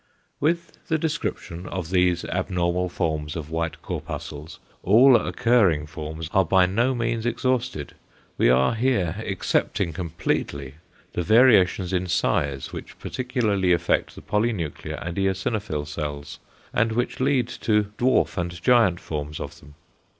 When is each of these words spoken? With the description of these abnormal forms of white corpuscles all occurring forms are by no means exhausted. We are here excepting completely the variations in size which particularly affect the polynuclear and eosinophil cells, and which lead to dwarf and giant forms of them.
With 0.39 0.79
the 0.87 0.97
description 0.97 1.67
of 1.67 1.91
these 1.91 2.25
abnormal 2.25 2.89
forms 2.89 3.35
of 3.35 3.51
white 3.51 3.83
corpuscles 3.83 4.57
all 4.81 5.15
occurring 5.15 5.85
forms 5.85 6.27
are 6.33 6.43
by 6.43 6.65
no 6.65 6.95
means 6.95 7.27
exhausted. 7.27 7.93
We 8.35 8.49
are 8.49 8.73
here 8.73 9.15
excepting 9.19 9.93
completely 9.93 10.73
the 11.13 11.21
variations 11.21 11.93
in 11.93 12.07
size 12.07 12.73
which 12.73 12.97
particularly 12.97 13.73
affect 13.73 14.15
the 14.15 14.23
polynuclear 14.23 14.97
and 15.05 15.15
eosinophil 15.17 15.85
cells, 15.85 16.39
and 16.73 16.93
which 16.93 17.19
lead 17.19 17.47
to 17.61 17.91
dwarf 17.99 18.39
and 18.39 18.59
giant 18.63 18.99
forms 18.99 19.39
of 19.39 19.59
them. 19.59 19.75